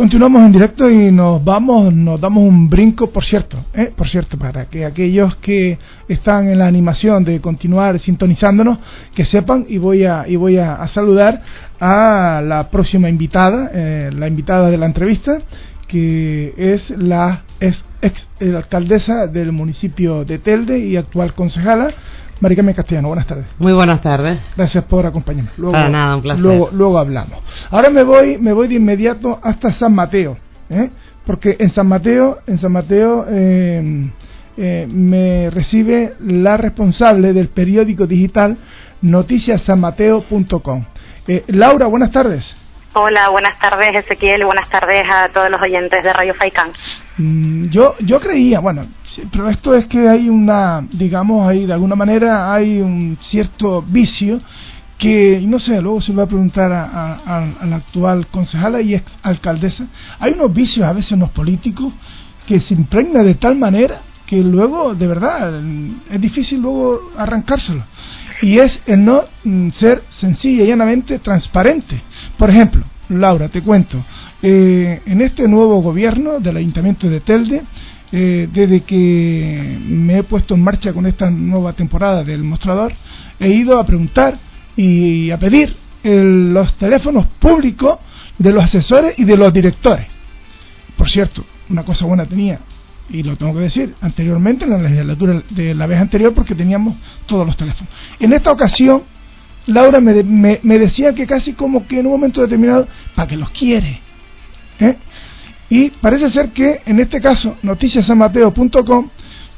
Continuamos 0.00 0.44
en 0.44 0.52
directo 0.52 0.88
y 0.88 1.12
nos 1.12 1.44
vamos, 1.44 1.92
nos 1.92 2.18
damos 2.18 2.48
un 2.48 2.70
brinco, 2.70 3.10
por 3.10 3.22
cierto, 3.22 3.58
¿eh? 3.74 3.92
por 3.94 4.08
cierto, 4.08 4.38
para 4.38 4.64
que 4.64 4.86
aquellos 4.86 5.36
que 5.36 5.76
están 6.08 6.48
en 6.48 6.58
la 6.58 6.66
animación 6.66 7.22
de 7.22 7.38
continuar 7.42 7.98
sintonizándonos, 7.98 8.78
que 9.14 9.26
sepan 9.26 9.66
y 9.68 9.76
voy 9.76 10.06
a, 10.06 10.26
y 10.26 10.36
voy 10.36 10.56
a, 10.56 10.88
saludar 10.88 11.42
a 11.78 12.40
la 12.42 12.70
próxima 12.70 13.10
invitada, 13.10 13.70
eh, 13.74 14.10
la 14.10 14.26
invitada 14.26 14.70
de 14.70 14.78
la 14.78 14.86
entrevista, 14.86 15.42
que 15.86 16.54
es 16.56 16.88
la 16.88 17.42
ex, 17.60 17.84
ex 18.00 18.26
alcaldesa 18.40 19.26
del 19.26 19.52
municipio 19.52 20.24
de 20.24 20.38
Telde 20.38 20.78
y 20.78 20.96
actual 20.96 21.34
concejala, 21.34 21.90
Maricarmen 22.40 22.74
Castellano, 22.74 23.08
buenas 23.08 23.26
tardes. 23.26 23.46
Muy 23.58 23.72
buenas 23.72 24.00
tardes. 24.00 24.40
Gracias 24.56 24.84
por 24.84 25.04
acompañarme. 25.04 25.50
Luego, 25.58 25.72
Para 25.72 25.90
nada, 25.90 26.16
un 26.16 26.22
placer. 26.22 26.42
Luego, 26.42 26.70
luego, 26.72 26.98
hablamos. 26.98 27.38
Ahora 27.70 27.90
me 27.90 28.02
voy, 28.02 28.38
me 28.38 28.52
voy 28.54 28.66
de 28.68 28.76
inmediato 28.76 29.38
hasta 29.42 29.72
San 29.72 29.94
Mateo, 29.94 30.38
¿eh? 30.70 30.90
porque 31.26 31.56
en 31.58 31.70
San 31.70 31.86
Mateo, 31.86 32.38
en 32.46 32.58
San 32.58 32.72
Mateo 32.72 33.26
eh, 33.28 34.10
eh, 34.56 34.88
me 34.90 35.50
recibe 35.50 36.14
la 36.20 36.56
responsable 36.56 37.34
del 37.34 37.48
periódico 37.48 38.06
digital 38.06 38.56
noticiasanmateo.com. 39.02 40.84
Laura, 41.48 41.86
buenas 41.86 42.10
tardes. 42.10 42.59
Hola, 42.92 43.28
buenas 43.28 43.56
tardes 43.60 43.94
Ezequiel, 43.94 44.44
buenas 44.44 44.68
tardes 44.68 45.04
a 45.08 45.28
todos 45.28 45.48
los 45.48 45.62
oyentes 45.62 46.02
de 46.02 46.12
Radio 46.12 46.34
Faicán. 46.34 46.72
Mm, 47.18 47.66
yo, 47.68 47.94
yo 48.00 48.18
creía, 48.18 48.58
bueno, 48.58 48.84
pero 49.30 49.48
esto 49.48 49.76
es 49.76 49.86
que 49.86 50.08
hay 50.08 50.28
una, 50.28 50.84
digamos, 50.90 51.48
ahí 51.48 51.66
de 51.66 51.72
alguna 51.72 51.94
manera 51.94 52.52
hay 52.52 52.80
un 52.80 53.16
cierto 53.22 53.80
vicio 53.82 54.40
que, 54.98 55.40
no 55.46 55.60
sé, 55.60 55.80
luego 55.80 56.00
se 56.00 56.12
lo 56.12 56.18
va 56.18 56.24
a 56.24 56.26
preguntar 56.26 56.72
a, 56.72 57.46
la 57.64 57.76
actual 57.76 58.26
concejala 58.26 58.80
y 58.80 58.96
ex 58.96 59.16
alcaldesa, 59.22 59.86
hay 60.18 60.32
unos 60.32 60.52
vicios 60.52 60.84
a 60.84 60.92
veces 60.92 61.12
en 61.12 61.20
los 61.20 61.30
políticos 61.30 61.92
que 62.44 62.58
se 62.58 62.74
impregna 62.74 63.22
de 63.22 63.36
tal 63.36 63.56
manera 63.56 64.00
que 64.26 64.42
luego, 64.42 64.96
de 64.96 65.06
verdad, 65.06 65.60
es 66.10 66.20
difícil 66.20 66.60
luego 66.60 67.12
arrancárselo. 67.16 67.84
Y 68.42 68.58
es 68.58 68.80
el 68.86 69.04
no 69.04 69.24
mm, 69.44 69.68
ser 69.70 70.02
sencilla 70.08 70.64
y 70.64 70.68
llanamente 70.68 71.18
transparente. 71.18 72.00
Por 72.36 72.50
ejemplo, 72.50 72.84
Laura, 73.08 73.48
te 73.48 73.62
cuento, 73.62 74.04
eh, 74.42 75.02
en 75.04 75.20
este 75.20 75.48
nuevo 75.48 75.82
gobierno 75.82 76.38
del 76.38 76.56
Ayuntamiento 76.56 77.08
de 77.08 77.20
Telde, 77.20 77.62
eh, 78.12 78.48
desde 78.52 78.82
que 78.82 79.78
me 79.86 80.18
he 80.18 80.22
puesto 80.22 80.54
en 80.54 80.62
marcha 80.62 80.92
con 80.92 81.06
esta 81.06 81.30
nueva 81.30 81.72
temporada 81.72 82.24
del 82.24 82.42
mostrador, 82.42 82.92
he 83.38 83.48
ido 83.48 83.78
a 83.78 83.86
preguntar 83.86 84.38
y 84.76 85.30
a 85.30 85.38
pedir 85.38 85.76
los 86.02 86.74
teléfonos 86.74 87.26
públicos 87.38 87.98
de 88.38 88.52
los 88.52 88.64
asesores 88.64 89.18
y 89.18 89.24
de 89.24 89.36
los 89.36 89.52
directores. 89.52 90.06
Por 90.96 91.10
cierto, 91.10 91.44
una 91.68 91.84
cosa 91.84 92.06
buena 92.06 92.24
tenía, 92.24 92.60
y 93.10 93.22
lo 93.22 93.36
tengo 93.36 93.54
que 93.54 93.60
decir, 93.60 93.94
anteriormente 94.00 94.64
en 94.64 94.70
la 94.70 94.78
legislatura 94.78 95.42
de 95.50 95.74
la 95.74 95.86
vez 95.86 96.00
anterior 96.00 96.32
porque 96.32 96.54
teníamos 96.54 96.96
todos 97.26 97.46
los 97.46 97.56
teléfonos. 97.56 97.92
En 98.18 98.32
esta 98.32 98.52
ocasión 98.52 99.02
Laura 99.66 100.00
me, 100.00 100.78
decía 100.78 101.14
que 101.14 101.26
casi 101.26 101.52
como 101.52 101.86
que 101.86 102.00
en 102.00 102.06
un 102.06 102.12
momento 102.12 102.40
determinado, 102.40 102.88
para 103.14 103.28
que 103.28 103.36
los 103.36 103.50
quiere. 103.50 104.00
¿eh? 104.80 104.96
Y 105.68 105.90
parece 105.90 106.30
ser 106.30 106.50
que 106.50 106.80
en 106.86 106.98
este 106.98 107.20
caso, 107.20 107.56
noticiasanmateo.com, 107.62 109.08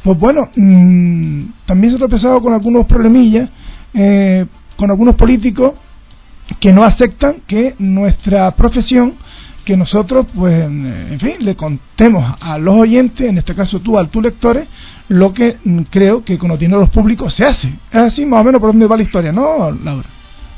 pues 0.02 0.18
bueno, 0.18 0.50
mm, 0.54 1.44
también 1.64 1.92
se 1.92 1.96
ha 1.96 1.98
tropezado 1.98 2.42
con 2.42 2.52
algunos 2.52 2.86
problemillas, 2.86 3.48
eh, 3.94 4.44
con 4.76 4.90
algunos 4.90 5.14
políticos 5.14 5.74
que 6.60 6.72
no 6.72 6.84
aceptan 6.84 7.36
que 7.46 7.74
nuestra 7.78 8.50
profesión 8.52 9.16
que 9.64 9.76
nosotros, 9.76 10.26
pues, 10.34 10.54
en 10.54 11.18
fin, 11.20 11.36
le 11.40 11.54
contemos 11.54 12.36
a 12.40 12.58
los 12.58 12.74
oyentes, 12.74 13.28
en 13.28 13.38
este 13.38 13.54
caso 13.54 13.80
tú, 13.80 13.98
a 13.98 14.06
tus 14.08 14.22
lectores, 14.22 14.66
lo 15.08 15.32
que 15.32 15.58
creo 15.90 16.24
que 16.24 16.38
con 16.38 16.48
los 16.48 16.58
dineros 16.58 16.90
públicos 16.90 17.32
se 17.34 17.44
hace. 17.44 17.68
Es 17.90 17.98
así 17.98 18.26
más 18.26 18.40
o 18.40 18.44
menos 18.44 18.60
por 18.60 18.70
donde 18.70 18.86
va 18.86 18.96
la 18.96 19.04
historia, 19.04 19.30
¿no, 19.30 19.70
Laura? 19.70 20.08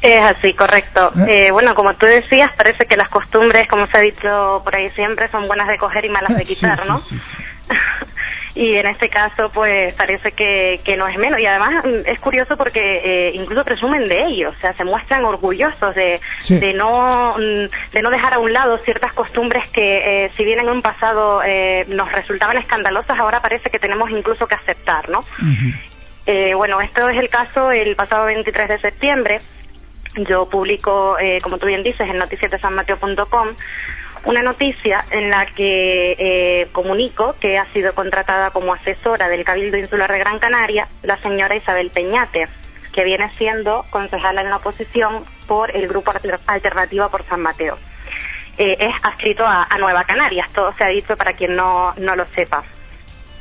Es 0.01 0.21
así, 0.21 0.53
correcto. 0.55 1.13
¿Eh? 1.17 1.47
Eh, 1.47 1.51
bueno, 1.51 1.75
como 1.75 1.95
tú 1.95 2.05
decías, 2.07 2.51
parece 2.57 2.85
que 2.87 2.97
las 2.97 3.09
costumbres, 3.09 3.67
como 3.69 3.87
se 3.87 3.97
ha 3.97 4.01
dicho 4.01 4.61
por 4.63 4.75
ahí 4.75 4.91
siempre, 4.91 5.31
son 5.31 5.47
buenas 5.47 5.67
de 5.67 5.79
coger 5.79 6.05
y 6.05 6.11
malas 6.11 6.37
de 6.37 6.45
quitar, 6.47 6.87
¿no? 6.87 6.99
Sí, 6.99 7.17
y 8.55 8.77
en 8.77 8.87
este 8.87 9.09
caso 9.09 9.51
pues 9.53 9.95
parece 9.95 10.33
que, 10.33 10.81
que 10.85 10.97
no 10.97 11.09
es 11.09 11.19
menos 11.19 11.41
y 11.41 11.47
además 11.47 11.85
mm, 11.85 12.09
es 12.09 12.21
curioso 12.21 12.57
porque 12.57 12.81
eh, 12.81 13.33
incluso 13.35 13.65
presumen 13.65 14.07
de 14.09 14.25
ello, 14.27 14.51
o 14.51 14.61
sea, 14.61 14.73
se 14.75 14.85
muestran 14.85 15.25
orgullosos 15.25 15.95
de, 15.95 16.21
de 16.49 16.73
no 16.73 17.35
mm, 17.37 17.93
de 17.93 18.03
no 18.03 18.11
dejar 18.11 18.35
a 18.35 18.39
un 18.39 18.53
lado 18.53 18.79
ciertas 18.79 19.13
costumbres 19.13 19.69
que 19.71 20.25
eh, 20.25 20.31
si 20.37 20.45
bien 20.45 20.61
en 20.61 20.69
un 20.69 20.83
pasado 20.83 21.43
eh, 21.45 21.85
nos 21.89 22.11
resultaban 22.13 22.57
escandalosas, 22.59 23.19
ahora 23.19 23.43
parece 23.43 23.71
que 23.71 23.79
tenemos 23.79 24.11
incluso 24.11 24.47
que 24.47 24.55
aceptar, 24.55 25.09
¿no? 25.09 25.25
bueno, 26.57 26.81
esto 26.81 27.09
es 27.11 27.19
el 27.19 27.29
caso 27.29 27.71
el 27.71 27.95
pasado 27.97 28.25
23 28.27 28.69
de 28.69 28.79
septiembre. 28.79 29.41
Yo 30.17 30.49
publico, 30.49 31.17
como 31.43 31.59
tú 31.59 31.67
bien 31.67 31.83
dices, 31.83 32.09
en 32.09 32.19
noticiasdesanmateo.com 32.19 33.49
una 34.25 34.43
noticia 34.43 35.05
en 35.11 35.31
la 35.31 35.47
que 35.47 36.13
eh, 36.19 36.69
comunico 36.73 37.37
que 37.41 37.59
ha 37.59 37.71
sido 37.73 37.95
contratada 37.95 38.51
como 38.51 38.73
asesora 38.73 39.29
del 39.29 39.45
Cabildo 39.45 39.77
Insular 39.77 40.11
de 40.11 40.19
Gran 40.19 40.39
Canaria 40.39 40.89
la 41.03 41.19
señora 41.19 41.55
Isabel 41.55 41.91
Peñate, 41.91 42.49
que 42.93 43.05
viene 43.05 43.31
siendo 43.37 43.85
concejala 43.91 44.41
en 44.41 44.51
la 44.51 44.57
oposición 44.57 45.25
por 45.47 45.77
el 45.77 45.89
Grupo 45.89 46.13
Alternativa 46.47 47.11
por 47.11 47.25
San 47.25 47.43
Mateo. 47.43 47.77
Eh, 48.57 48.77
es 48.79 48.95
adscrito 49.03 49.45
a, 49.45 49.67
a, 49.69 49.79
Nueva 49.79 50.05
Canarias, 50.05 50.49
todo 50.55 50.73
se 50.75 50.85
ha 50.85 50.89
dicho 50.89 51.17
para 51.17 51.35
quien 51.35 51.57
no, 51.57 51.93
no 51.97 52.17
lo 52.17 52.25
sepa. 52.35 52.65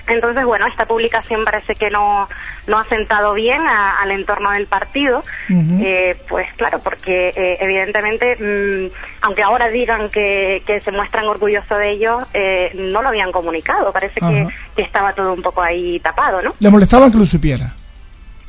Entonces, 0.08 0.46
bueno, 0.46 0.68
esta 0.68 0.86
publicación 0.86 1.46
parece 1.46 1.76
que 1.76 1.90
no, 1.90 2.28
no 2.68 2.80
ha 2.80 2.86
sentado 2.90 3.34
bien 3.34 3.62
al 3.66 4.12
entorno 4.12 4.52
del 4.52 4.68
partido, 4.68 5.24
eh, 5.50 6.18
pues 6.28 6.48
claro, 6.58 6.80
porque 6.80 7.30
eh, 7.30 7.58
evidentemente, 7.62 8.36
mm, 8.36 8.92
aunque 9.22 9.44
ahora 9.44 9.70
digan 9.70 10.10
que, 10.10 10.62
que, 10.66 10.82
se 10.82 10.92
muestran 10.92 11.26
orgullosos 11.26 11.78
de 11.78 11.92
ello, 11.92 12.20
eh, 12.34 12.72
no 12.76 13.02
lo 13.02 13.10
habían 13.10 13.32
comunicado, 13.32 13.94
parece 13.94 14.20
que, 14.20 14.48
que, 14.76 14.82
estaba 14.82 15.14
todo 15.14 15.34
un 15.34 15.42
poco 15.42 15.62
ahí 15.62 16.00
tapado, 16.02 16.42
¿no? 16.42 16.54
¿Le 16.60 16.70
molestaba 16.70 17.10
que 17.10 17.18
lo 17.18 17.26
supiera? 17.26 17.74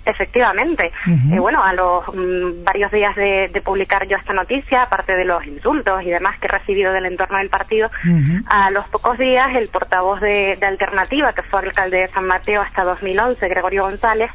Efectivamente. 0.06 0.92
Eh, 1.32 1.38
bueno, 1.38 1.62
a 1.62 1.72
los 1.72 2.04
mm, 2.08 2.62
varios 2.62 2.92
días 2.92 3.16
de, 3.16 3.62
publicar 3.64 4.06
yo 4.06 4.18
esta 4.18 4.34
noticia, 4.34 4.82
aparte 4.82 5.14
de 5.14 5.24
los 5.24 5.46
insultos 5.46 6.02
y 6.02 6.10
demás 6.10 6.38
que 6.38 6.46
he 6.46 6.50
recibido 6.50 6.92
del 6.92 7.06
entorno 7.06 7.38
del 7.38 7.48
partido, 7.48 7.90
a 8.46 8.70
los 8.70 8.86
pocos 8.88 9.16
días 9.16 9.48
el 9.54 9.68
portavoz 9.68 10.20
de, 10.20 10.58
Alternativa, 10.60 11.32
que 11.32 11.42
fue 11.42 11.60
alcalde 11.60 11.98
de 11.98 12.08
San 12.08 12.26
Mateo 12.26 12.60
hasta 12.60 12.84
2011, 12.84 13.48
Gregorio 13.48 13.84
González, 13.84 14.30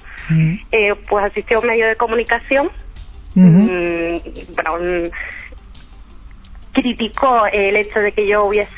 eh, 0.72 0.96
pues 1.08 1.25
asistió 1.25 1.58
a 1.58 1.62
un 1.62 1.68
medio 1.68 1.88
de 1.88 1.96
comunicación. 1.96 2.72
Mm, 3.35 4.18
bueno, 4.56 5.12
criticó 6.81 7.45
el 7.51 7.75
hecho 7.75 8.00
de 8.00 8.12
que 8.12 8.28
yo 8.28 8.45
hubiese 8.45 8.72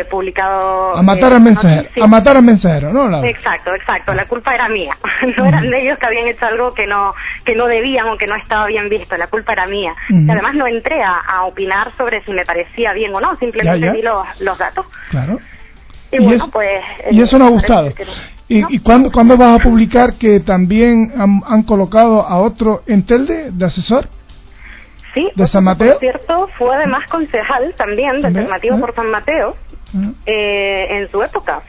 eh, 0.00 0.04
publicado 0.04 0.96
a 0.96 1.02
matar 1.02 1.32
al 1.32 1.40
mensajero 1.40 1.88
a 2.00 2.06
matar 2.06 2.36
al 2.36 2.42
mensajero 2.42 2.92
no 2.92 3.24
exacto 3.24 3.74
exacto. 3.74 4.14
La 4.14 4.26
culpa 4.26 4.54
era 4.54 4.68
mía. 4.68 4.96
No 5.36 5.44
eran 5.44 5.70
de 5.70 5.82
ellos 5.82 5.98
que 5.98 6.06
habían 6.06 6.26
hecho 6.26 6.46
algo 6.46 6.74
que 6.74 6.86
no 6.86 7.14
que 7.44 7.54
no 7.54 7.66
debían 7.66 8.08
o 8.08 8.16
que 8.16 8.26
no 8.26 8.36
estaba 8.36 8.66
bien 8.66 8.88
visto. 8.88 9.16
La 9.16 9.26
culpa 9.28 9.52
era 9.52 9.66
mía. 9.66 9.94
Y 10.08 10.30
además 10.30 10.54
no 10.54 10.66
entré 10.66 11.02
a, 11.02 11.44
opinar 11.44 11.92
sobre 11.96 12.22
si 12.24 12.32
me 12.32 12.44
parecía 12.44 12.92
bien 12.92 13.14
o 13.14 13.20
no 13.20 13.36
simplemente 13.36 13.92
di 13.92 14.02
los, 14.02 14.26
los 14.40 14.58
datos. 14.58 14.86
Claro. 15.10 15.38
Y, 16.10 16.22
bueno 16.22 16.48
pues 16.50 16.80
y 17.10 17.20
eso 17.20 17.38
no 17.38 17.46
ha 17.46 17.50
gustado. 17.50 17.92
¿Y, 18.48 18.74
y 18.74 18.78
cuándo, 18.78 19.10
cuándo 19.12 19.36
vas 19.36 19.60
a 19.60 19.62
publicar 19.62 20.14
que 20.14 20.40
también 20.40 21.12
han, 21.16 21.42
han 21.46 21.62
colocado 21.64 22.26
a 22.26 22.40
otro 22.40 22.82
en 22.86 23.04
Telde 23.04 23.50
de 23.50 23.64
asesor? 23.64 24.08
Sí, 25.14 25.28
de 25.34 25.46
San 25.46 25.64
Mateo. 25.64 25.92
Por 25.92 26.00
cierto, 26.00 26.48
fue 26.58 26.76
además 26.76 27.08
concejal 27.08 27.74
también, 27.76 28.20
de 28.20 28.28
Alternativo 28.28 28.78
por 28.78 28.94
San 28.94 29.10
Mateo, 29.10 29.56
eh, 30.26 30.86
en 30.90 31.10
su 31.10 31.22
época. 31.22 31.62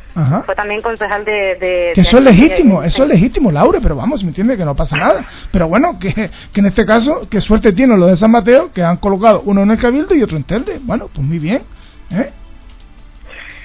Fue 0.46 0.54
también 0.56 0.82
concejal 0.82 1.24
de... 1.24 1.92
que 1.96 2.02
eso 2.02 2.18
es 2.18 2.24
legítimo, 2.24 2.84
eso 2.84 3.04
es 3.04 3.10
legítimo, 3.10 3.52
Laura, 3.52 3.80
pero 3.82 3.96
vamos, 3.96 4.24
me 4.24 4.30
entiende 4.30 4.58
que 4.58 4.66
no 4.66 4.76
pasa 4.76 4.98
nada. 4.98 5.26
Pero 5.52 5.70
bueno, 5.70 5.98
que, 5.98 6.14
que 6.52 6.60
en 6.60 6.66
este 6.66 6.86
caso, 6.86 7.28
qué 7.30 7.40
suerte 7.40 7.72
tienen 7.72 8.00
los 8.00 8.10
de 8.10 8.18
San 8.18 8.32
Mateo, 8.32 8.72
que 8.74 8.84
han 8.84 8.98
colocado 8.98 9.42
uno 9.46 9.64
en 9.64 9.72
el 9.72 9.78
Cabildo 9.78 10.14
y 10.16 10.24
otro 10.24 10.36
en 10.36 10.44
Telde. 10.44 10.80
Bueno, 10.82 11.10
pues 11.14 11.26
muy 11.26 11.40
bien. 11.40 11.64
¿eh? 12.12 12.34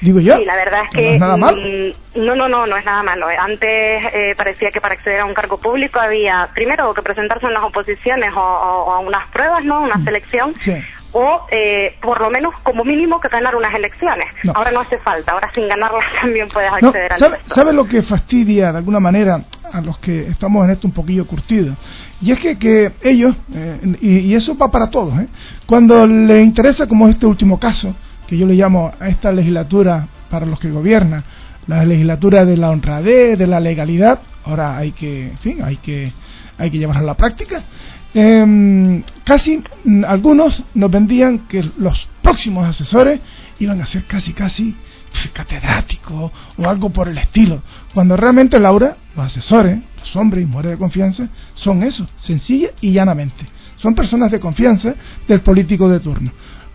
Digo 0.05 0.21
yo. 0.21 0.37
Sí, 0.37 0.45
la 0.45 0.55
verdad 0.55 0.83
es 0.85 0.91
que. 0.91 1.19
No, 1.19 1.37
mm, 1.39 2.27
no, 2.27 2.37
no, 2.47 2.67
no, 2.67 2.77
es 2.77 2.85
nada 2.85 3.03
malo. 3.03 3.27
Antes 3.27 3.71
eh, 4.13 4.35
parecía 4.37 4.71
que 4.71 4.79
para 4.79 4.95
acceder 4.95 5.21
a 5.21 5.25
un 5.25 5.33
cargo 5.33 5.57
público 5.57 5.99
había, 5.99 6.51
primero, 6.55 6.93
que 6.93 7.01
presentarse 7.01 7.47
en 7.47 7.55
las 7.55 7.65
oposiciones 7.65 8.31
o, 8.37 8.39
a 8.39 8.99
unas 8.99 9.27
pruebas, 9.31 9.65
¿no? 9.65 9.81
Una 9.81 9.97
mm. 9.97 10.05
selección. 10.05 10.55
O 11.13 11.47
eh, 11.51 11.97
por 12.03 12.21
lo 12.21 12.29
menos, 12.29 12.53
como 12.63 12.85
mínimo, 12.85 13.19
que 13.19 13.29
ganar 13.29 13.57
unas 13.57 13.75
elecciones. 13.75 14.27
Ahora 14.55 14.73
no 14.73 14.81
hace 14.81 14.99
falta. 14.99 15.33
Ahora 15.33 15.49
sin 15.55 15.69
ganarlas 15.69 16.05
también 16.21 16.49
puedes 16.49 16.71
acceder 16.71 17.15
al 17.15 17.19
¿sabe, 17.19 17.39
¿Sabe 17.47 17.73
lo 17.73 17.87
que 17.87 18.03
fastidia 18.03 18.73
de 18.73 18.79
alguna 18.79 19.01
manera 19.01 19.43
a 19.73 19.81
los 19.81 19.97
que 19.99 20.27
estamos 20.27 20.67
en 20.67 20.73
esto 20.73 20.87
un 20.87 20.93
poquillo 20.93 21.27
curtidos? 21.27 21.79
Y 22.21 22.31
es 22.31 22.41
que, 22.41 22.59
que 22.59 22.93
ellos, 23.01 23.35
eh, 23.55 23.97
y, 24.03 24.19
y, 24.19 24.35
eso 24.35 24.55
va 24.59 24.71
para 24.71 24.91
todos, 24.91 25.19
¿eh? 25.19 25.29
cuando 25.67 26.07
les 26.07 26.45
interesa, 26.45 26.87
como 26.87 27.09
este 27.09 27.27
último 27.27 27.59
caso, 27.59 27.95
que 28.27 28.37
yo 28.37 28.47
le 28.47 28.55
llamo 28.55 28.91
a 28.99 29.09
esta 29.09 29.33
legislatura 29.33 30.09
para 30.31 30.47
los 30.47 30.59
que 30.59 30.71
gobiernan, 30.71 31.25
la 31.67 31.85
legislatura 31.85 32.45
de 32.45 32.57
la 32.57 32.71
honradez, 32.71 33.39
de 33.39 33.47
la 33.47 33.61
legalidad, 33.61 34.21
ahora 34.45 34.77
hay 34.77 34.93
que, 34.93 35.31
en 35.31 35.39
fin, 35.39 35.63
hay 35.63 35.77
que, 35.79 36.13
hay 36.59 36.71
que 36.71 36.79
llevarla 36.79 37.03
a 37.03 37.07
la 37.07 37.15
práctica. 37.15 37.63
Em, 38.13 39.03
casi 39.25 39.63
mm, 39.85 40.05
algunos 40.05 40.63
nos 40.75 40.91
vendían 40.91 41.41
que 41.49 41.69
los 41.79 42.09
próximos 42.23 42.67
asesores 42.67 43.21
iban 43.59 43.81
a 43.81 43.87
ser 43.87 44.05
casi, 44.05 44.33
casi 44.33 44.77
catedráticos 45.33 46.33
o 46.57 46.69
algo 46.69 46.91
por 46.91 47.09
el 47.09 47.19
estilo. 47.19 47.63
Cuando 47.93 48.17
realmente, 48.17 48.59
Laura, 48.59 48.97
los 49.17 49.27
asesores, 49.27 49.79
los 49.99 50.17
hombres 50.17 50.45
y 50.45 50.47
mujeres 50.47 50.73
de 50.73 50.79
confianza, 50.79 51.29
son 51.55 51.83
eso, 51.83 52.07
sencilla 52.17 52.71
y 52.81 52.93
llanamente. 52.93 53.47
Son 53.77 53.95
personas 53.95 54.31
de 54.31 54.41
confianza 54.41 54.95
del 55.27 55.41
político 55.41 55.89
de 55.89 56.01
turno. 56.01 56.33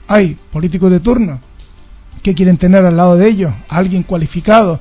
Hay 0.10 0.40
políticos 0.52 0.90
de 0.92 1.00
turno 1.00 1.40
que 2.24 2.34
quieren 2.34 2.58
tener 2.58 2.84
al 2.84 2.98
lado 2.98 3.16
de 3.16 3.30
ellos 3.30 3.54
a 3.70 3.78
alguien 3.78 4.02
cualificado 4.02 4.80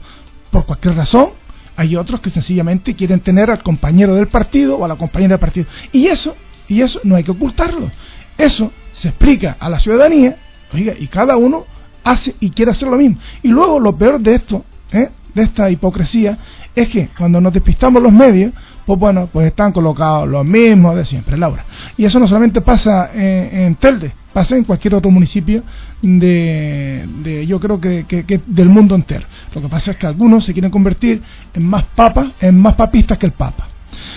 por 0.50 0.64
cualquier 0.64 0.96
razón, 0.96 1.28
hay 1.76 1.96
otros 1.96 2.22
que 2.22 2.30
sencillamente 2.30 2.94
quieren 2.94 3.20
tener 3.20 3.50
al 3.50 3.62
compañero 3.62 4.14
del 4.14 4.28
partido 4.28 4.78
o 4.78 4.86
a 4.86 4.88
la 4.88 4.96
compañera 4.96 5.34
del 5.34 5.40
partido. 5.40 5.66
Y 5.92 6.06
eso, 6.06 6.34
y 6.66 6.80
eso 6.80 7.00
no 7.04 7.14
hay 7.14 7.24
que 7.24 7.30
ocultarlo. 7.30 7.90
Eso 8.38 8.72
se 8.90 9.08
explica 9.08 9.58
a 9.60 9.68
la 9.68 9.78
ciudadanía, 9.78 10.38
oiga, 10.72 10.94
y 10.98 11.06
cada 11.08 11.36
uno 11.36 11.66
hace 12.04 12.34
y 12.40 12.48
quiere 12.48 12.70
hacer 12.70 12.88
lo 12.88 12.96
mismo. 12.96 13.18
Y 13.42 13.48
luego 13.48 13.78
lo 13.78 13.96
peor 13.98 14.20
de 14.20 14.36
esto, 14.36 14.64
¿eh? 14.92 15.10
de 15.34 15.42
esta 15.42 15.70
hipocresía, 15.70 16.38
es 16.74 16.88
que 16.88 17.10
cuando 17.18 17.38
nos 17.38 17.52
despistamos 17.52 18.02
los 18.02 18.12
medios, 18.14 18.54
pues 18.88 18.98
bueno, 18.98 19.28
pues 19.30 19.48
están 19.48 19.72
colocados 19.72 20.26
los 20.26 20.46
mismos 20.46 20.96
de 20.96 21.04
siempre, 21.04 21.36
Laura. 21.36 21.64
Y 21.98 22.06
eso 22.06 22.18
no 22.18 22.26
solamente 22.26 22.62
pasa 22.62 23.10
en, 23.12 23.74
Telde, 23.74 24.12
pasa 24.38 24.54
en 24.54 24.62
cualquier 24.62 24.94
otro 24.94 25.10
municipio 25.10 25.64
de, 26.00 27.44
yo 27.44 27.58
creo 27.58 27.80
que, 27.80 28.40
del 28.46 28.68
mundo 28.68 28.94
entero. 28.94 29.26
Lo 29.52 29.60
que 29.60 29.68
pasa 29.68 29.90
es 29.90 29.96
que 29.96 30.06
algunos 30.06 30.44
se 30.44 30.52
quieren 30.52 30.70
convertir 30.70 31.20
en 31.54 31.64
más 31.64 31.82
papas, 31.82 32.28
en 32.40 32.56
más 32.60 32.74
papistas 32.76 33.18
que 33.18 33.26
el 33.26 33.32
papa. 33.32 33.66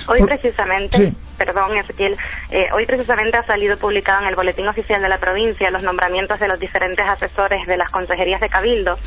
Hoy 0.07 0.21
precisamente, 0.21 1.13
perdón 1.39 1.75
Ezequiel, 1.75 2.15
eh, 2.51 2.67
hoy 2.71 2.85
precisamente 2.85 3.37
ha 3.37 3.45
salido 3.47 3.77
publicado 3.77 4.21
en 4.21 4.27
el 4.27 4.35
Boletín 4.35 4.67
Oficial 4.67 5.01
de 5.01 5.09
la 5.09 5.17
Provincia 5.17 5.71
los 5.71 5.81
nombramientos 5.81 6.39
de 6.39 6.47
los 6.47 6.59
diferentes 6.59 7.03
asesores 7.03 7.65
de 7.65 7.77
las 7.77 7.89
consejerías 7.89 8.41
de 8.41 8.49
Cabildo. 8.49 8.99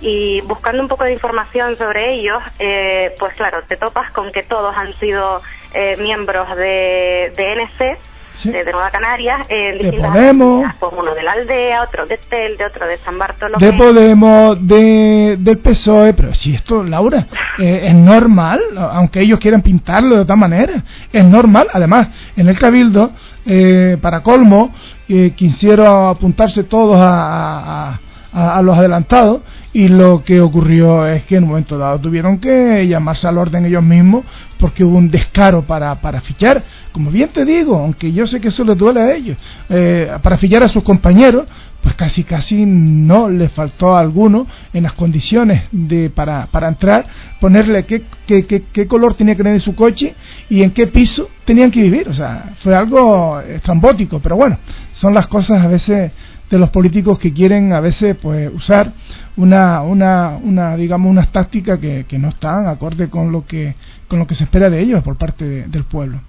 Y 0.00 0.42
buscando 0.42 0.80
un 0.80 0.88
poco 0.88 1.02
de 1.02 1.12
información 1.12 1.76
sobre 1.76 2.14
ellos, 2.14 2.40
eh, 2.60 3.16
pues 3.18 3.34
claro, 3.34 3.64
te 3.66 3.76
topas 3.76 4.12
con 4.12 4.30
que 4.30 4.44
todos 4.44 4.76
han 4.76 4.92
sido 5.00 5.42
eh, 5.74 5.96
miembros 5.98 6.56
de, 6.56 7.32
de 7.36 7.52
NC 7.56 8.11
de, 8.44 8.72
Nueva 8.72 8.90
Canarias, 8.90 9.46
en 9.48 9.78
de 9.78 9.92
Podemos, 9.98 10.64
pues 10.78 10.92
uno 10.96 11.14
de 11.14 11.22
la 11.22 11.32
aldea, 11.32 11.82
otro 11.82 12.06
de 12.06 12.18
Telde, 12.18 12.64
otro 12.64 12.86
de 12.86 12.98
San 12.98 13.18
Bartolomé. 13.18 13.64
De 13.64 13.72
Podemos, 13.72 14.66
de, 14.66 15.36
del 15.38 15.58
PSOE, 15.58 16.14
pero 16.14 16.34
si 16.34 16.54
esto, 16.54 16.82
Laura, 16.82 17.26
eh, 17.58 17.82
es 17.84 17.94
normal, 17.94 18.60
aunque 18.76 19.20
ellos 19.20 19.38
quieran 19.38 19.62
pintarlo 19.62 20.16
de 20.16 20.20
otra 20.22 20.36
manera, 20.36 20.82
es 21.12 21.24
normal. 21.24 21.68
Además, 21.72 22.08
en 22.36 22.48
el 22.48 22.58
Cabildo, 22.58 23.12
eh, 23.46 23.96
para 24.00 24.22
colmo, 24.22 24.74
eh, 25.08 25.32
quisieron 25.36 26.08
apuntarse 26.08 26.64
todos 26.64 26.98
a 27.00 28.00
a, 28.32 28.62
los 28.62 28.76
adelantados 28.76 29.42
y 29.74 29.88
lo 29.88 30.22
que 30.22 30.40
ocurrió 30.40 31.06
es 31.06 31.24
que 31.24 31.36
en 31.36 31.44
un 31.44 31.50
momento 31.50 31.78
dado 31.78 31.98
tuvieron 31.98 32.38
que 32.38 32.86
llamarse 32.86 33.26
al 33.26 33.38
orden 33.38 33.64
ellos 33.64 33.82
mismos 33.82 34.24
porque 34.58 34.84
hubo 34.84 34.98
un 34.98 35.10
descaro 35.10 35.62
para, 35.62 35.94
para 36.00 36.20
fichar, 36.20 36.62
como 36.92 37.10
bien 37.10 37.30
te 37.30 37.44
digo, 37.44 37.76
aunque 37.76 38.12
yo 38.12 38.26
sé 38.26 38.40
que 38.40 38.48
eso 38.48 38.64
les 38.64 38.76
duele 38.76 39.00
a 39.00 39.14
ellos, 39.14 39.36
eh, 39.68 40.12
para 40.22 40.36
fichar 40.36 40.62
a 40.62 40.68
sus 40.68 40.82
compañeros, 40.82 41.46
pues 41.82 41.94
casi 41.96 42.22
casi 42.22 42.64
no 42.64 43.28
les 43.28 43.52
faltó 43.52 43.96
a 43.96 44.00
alguno 44.00 44.46
en 44.72 44.84
las 44.84 44.92
condiciones 44.92 45.64
de 45.72 46.10
para, 46.10 46.46
para 46.46 46.68
entrar, 46.68 47.06
ponerle 47.40 47.84
qué, 47.84 48.04
qué, 48.26 48.46
qué, 48.46 48.64
qué 48.72 48.86
color 48.86 49.14
tenía 49.14 49.34
que 49.34 49.42
tener 49.42 49.60
su 49.60 49.74
coche 49.74 50.14
y 50.48 50.62
en 50.62 50.70
qué 50.70 50.86
piso 50.86 51.28
tenían 51.44 51.70
que 51.70 51.82
vivir. 51.82 52.08
O 52.08 52.14
sea, 52.14 52.54
fue 52.58 52.74
algo 52.74 53.40
estrambótico, 53.40 54.20
pero 54.20 54.36
bueno, 54.36 54.58
son 54.92 55.12
las 55.12 55.26
cosas 55.26 55.62
a 55.62 55.68
veces 55.68 56.12
de 56.48 56.58
los 56.58 56.70
políticos 56.70 57.18
que 57.18 57.32
quieren 57.32 57.72
a 57.72 57.80
veces 57.80 58.14
pues 58.20 58.50
usar 58.54 58.92
una, 59.36 59.80
una, 59.80 60.38
una 60.42 60.76
digamos 60.76 61.10
unas 61.10 61.32
tácticas 61.32 61.78
que, 61.78 62.04
que 62.06 62.18
no 62.18 62.28
están 62.28 62.68
acorde 62.68 63.08
con 63.08 63.32
lo 63.32 63.46
que 63.46 63.74
con 64.12 64.18
lo 64.18 64.26
que 64.26 64.34
se 64.34 64.44
espera 64.44 64.68
de 64.68 64.78
ellos 64.78 65.02
por 65.02 65.16
parte 65.16 65.64
del 65.68 65.84
pueblo 65.84 66.20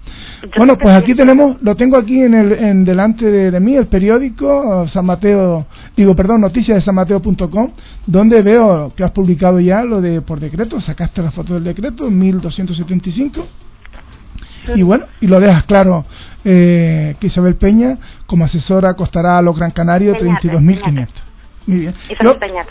bueno 0.56 0.78
pues 0.78 0.96
aquí 0.96 1.14
tenemos 1.14 1.60
lo 1.60 1.76
tengo 1.76 1.98
aquí 1.98 2.22
en 2.22 2.32
el 2.32 2.52
en 2.52 2.82
delante 2.82 3.30
de, 3.30 3.60
mí 3.60 3.74
el 3.74 3.88
periódico 3.88 4.88
San 4.88 5.04
Mateo 5.04 5.66
digo 5.94 6.16
perdón 6.16 6.40
noticias 6.40 6.78
de 6.78 6.80
sanmateo.com 6.80 7.72
donde 8.06 8.40
veo 8.40 8.94
que 8.96 9.04
has 9.04 9.10
publicado 9.10 9.60
ya 9.60 9.84
lo 9.84 10.00
de 10.00 10.22
por 10.22 10.40
decreto 10.40 10.80
sacaste 10.80 11.20
la 11.20 11.30
foto 11.30 11.52
del 11.52 11.64
decreto 11.64 12.10
1275 12.10 13.46
y 14.74 14.80
bueno, 14.80 15.04
y 15.20 15.26
lo 15.26 15.40
dejas 15.40 15.64
claro 15.64 16.06
eh, 16.42 17.16
que 17.20 17.26
Isabel 17.26 17.56
Peña, 17.56 17.98
como 18.24 18.46
asesora, 18.46 18.94
costará 18.94 19.36
a 19.36 19.42
los 19.42 19.54
Gran 19.54 19.72
Canarios 19.72 20.16
32.500. 20.16 21.08
Muy 21.66 21.78
bien. 21.80 21.94
Isabel 22.08 22.38
Peñate. 22.38 22.70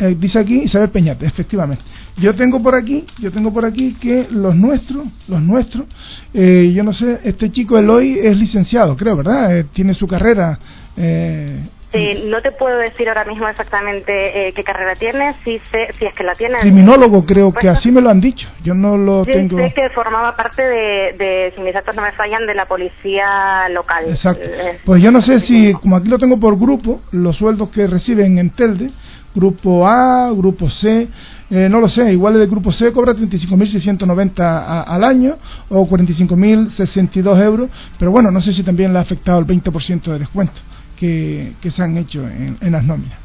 Eh, 0.00 0.10
eh, 0.10 0.16
dice 0.18 0.38
aquí 0.38 0.62
Isabel 0.62 0.90
Peñate, 0.90 1.26
efectivamente. 1.26 1.82
Yo 2.16 2.34
tengo 2.34 2.62
por 2.62 2.74
aquí, 2.74 3.04
yo 3.18 3.30
tengo 3.30 3.52
por 3.52 3.64
aquí 3.64 3.94
que 3.94 4.26
los 4.30 4.54
nuestros, 4.54 5.06
los 5.28 5.42
nuestros, 5.42 5.86
eh, 6.34 6.72
yo 6.74 6.82
no 6.82 6.92
sé, 6.92 7.20
este 7.24 7.50
chico 7.50 7.78
Eloy 7.78 8.18
es 8.18 8.36
licenciado, 8.36 8.96
creo, 8.96 9.16
¿verdad? 9.16 9.64
tiene 9.72 9.94
su 9.94 10.06
carrera. 10.06 10.58
Eh, 10.96 11.60
eh, 11.92 12.22
no 12.26 12.40
te 12.40 12.52
puedo 12.52 12.78
decir 12.78 13.08
ahora 13.08 13.24
mismo 13.24 13.48
exactamente 13.48 14.48
eh, 14.48 14.52
qué 14.52 14.62
carrera 14.62 14.94
tiene, 14.94 15.34
si, 15.42 15.58
sé, 15.72 15.88
si 15.98 16.04
es 16.04 16.14
que 16.14 16.22
la 16.22 16.36
tiene. 16.36 16.60
Criminólogo, 16.60 17.26
creo 17.26 17.52
que 17.52 17.68
así 17.68 17.90
me 17.90 18.00
lo 18.00 18.10
han 18.10 18.20
dicho. 18.20 18.48
Yo 18.62 18.74
no 18.74 18.96
lo 18.96 19.24
tengo. 19.24 19.58
sé 19.58 19.72
que 19.74 19.90
formaba 19.90 20.36
parte 20.36 20.62
de, 20.62 21.14
de, 21.18 21.52
si 21.56 21.60
mis 21.62 21.74
datos 21.74 21.96
no 21.96 22.02
me 22.02 22.12
fallan, 22.12 22.46
de 22.46 22.54
la 22.54 22.66
policía 22.66 23.68
local. 23.70 24.04
Exacto. 24.06 24.44
Eh, 24.44 24.78
pues 24.84 25.02
yo 25.02 25.10
no 25.10 25.20
sé 25.20 25.40
si, 25.40 25.72
como 25.72 25.96
aquí 25.96 26.08
lo 26.08 26.18
tengo 26.18 26.38
por 26.38 26.56
grupo, 26.56 27.00
los 27.10 27.36
sueldos 27.36 27.70
que 27.70 27.88
reciben 27.88 28.38
en 28.38 28.50
Telde, 28.50 28.90
grupo 29.34 29.86
A, 29.86 30.30
grupo 30.32 30.68
C, 30.70 31.08
no 31.50 31.80
lo 31.80 31.88
sé, 31.88 32.12
igual 32.12 32.36
el 32.36 32.48
grupo 32.48 32.72
C 32.72 32.92
cobra 32.92 33.14
35.690 33.14 34.84
al 34.86 35.04
año 35.04 35.36
o 35.68 35.86
45.062 35.88 37.42
euros, 37.42 37.70
pero 37.98 38.10
bueno, 38.10 38.30
no 38.30 38.40
sé 38.40 38.52
si 38.52 38.62
también 38.62 38.92
le 38.92 38.98
ha 38.98 39.02
afectado 39.02 39.38
el 39.38 39.46
20% 39.46 40.12
de 40.12 40.18
descuento 40.18 40.60
que, 41.00 41.70
se 41.70 41.82
han 41.82 41.96
hecho 41.96 42.28
en, 42.28 42.72
las 42.72 42.84
nóminas. 42.84 43.18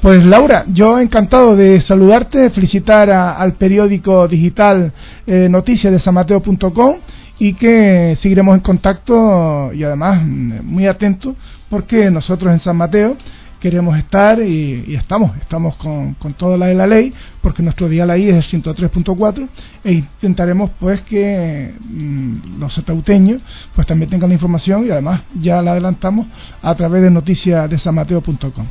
Pues 0.00 0.24
Laura, 0.24 0.64
yo 0.68 0.98
encantado 0.98 1.54
de 1.54 1.80
saludarte, 1.80 2.48
felicitar 2.50 3.10
al 3.10 3.52
periódico 3.54 4.26
digital 4.26 4.92
eh, 5.26 5.48
noticias 5.50 5.92
de 5.92 6.00
sanmateo.com 6.00 6.96
y 7.38 7.52
que 7.54 8.16
seguiremos 8.18 8.54
en 8.54 8.60
contacto 8.62 9.70
y 9.74 9.84
además 9.84 10.22
mm, 10.22 10.64
muy 10.64 10.86
atentos 10.86 11.34
porque 11.68 12.10
nosotros 12.10 12.52
en 12.52 12.60
San 12.60 12.76
Mateo 12.76 13.16
queremos 13.60 13.96
estar 13.96 14.40
y, 14.40 14.94
estamos, 14.94 15.36
estamos 15.36 15.76
con, 15.76 16.14
con, 16.14 16.34
toda 16.34 16.56
la 16.56 16.66
de 16.66 16.74
la 16.74 16.86
ley, 16.86 17.12
porque 17.40 17.62
nuestro 17.62 17.88
día 17.88 18.06
la 18.06 18.16
I 18.16 18.30
es 18.30 18.52
el 18.52 18.62
103.4 18.62 19.48
e 19.84 19.92
intentaremos 19.92 20.70
pues 20.80 21.02
que 21.02 21.72
mm, 21.78 22.58
los 22.58 22.72
setauteños 22.72 23.42
pues 23.74 23.86
también 23.86 24.10
tengan 24.10 24.30
la 24.30 24.34
información 24.34 24.86
y 24.86 24.90
además 24.90 25.22
ya 25.34 25.62
la 25.62 25.72
adelantamos 25.72 26.26
a 26.62 26.74
través 26.74 27.02
de 27.02 27.10
noticias 27.10 27.68
de 27.68 27.78
sanmateo.com. 27.78 28.66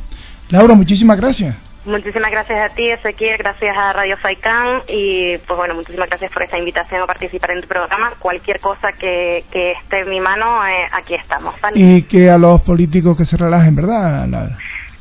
Laura, 0.50 0.74
muchísimas 0.74 1.16
gracias. 1.16 1.56
Muchísimas 1.84 2.30
gracias 2.30 2.70
a 2.70 2.74
ti, 2.74 2.90
Ezequiel, 2.90 3.38
gracias 3.38 3.74
a 3.74 3.94
Radio 3.94 4.18
Faicán 4.18 4.82
y 4.86 5.38
pues 5.38 5.56
bueno, 5.56 5.74
muchísimas 5.74 6.10
gracias 6.10 6.30
por 6.30 6.42
esta 6.42 6.58
invitación 6.58 7.00
a 7.00 7.06
participar 7.06 7.52
en 7.52 7.62
tu 7.62 7.68
programa. 7.68 8.12
Cualquier 8.18 8.60
cosa 8.60 8.92
que, 8.92 9.44
que 9.50 9.72
esté 9.72 10.00
en 10.00 10.10
mi 10.10 10.20
mano, 10.20 10.66
eh, 10.66 10.86
aquí 10.92 11.14
estamos. 11.14 11.54
Y 11.74 12.02
que 12.02 12.28
a 12.28 12.36
los 12.36 12.60
políticos 12.62 13.16
que 13.16 13.24
se 13.24 13.38
relajen, 13.38 13.74
¿verdad? 13.74 14.50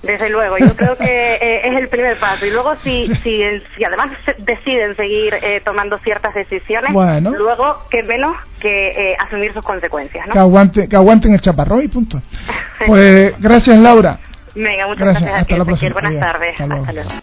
Desde 0.02 0.30
luego, 0.30 0.58
yo 0.58 0.76
creo 0.76 0.98
que 0.98 1.06
eh, 1.42 1.68
es 1.68 1.78
el 1.78 1.90
primer 1.90 2.18
paso. 2.20 2.46
Y 2.46 2.52
luego, 2.52 2.76
si, 2.84 3.08
si, 3.24 3.42
si 3.76 3.84
además 3.84 4.12
deciden 4.38 4.96
seguir 4.96 5.34
eh, 5.42 5.62
tomando 5.64 5.98
ciertas 6.00 6.34
decisiones, 6.34 6.92
luego, 6.92 7.84
que 7.90 8.04
menos 8.04 8.36
que 8.60 8.90
eh, 8.90 9.18
asumir 9.20 9.54
sus 9.54 9.64
consecuencias. 9.64 10.28
¿no? 10.28 10.34
Que, 10.34 10.40
aguante, 10.40 10.88
que 10.88 10.96
aguanten 10.96 11.34
el 11.34 11.42
chaparrón 11.42 11.84
y 11.84 11.88
punto. 11.88 12.22
Pues 12.88 13.34
gracias, 13.42 13.78
Laura. 13.78 14.18
Venga, 14.56 14.88
muchas 14.88 15.20
gracias, 15.20 15.42
a 15.42 15.44
ti, 15.44 15.54
Buenas 15.92 16.18
tardes. 16.18 16.52
Hasta 16.54 16.66
luego. 16.66 17.10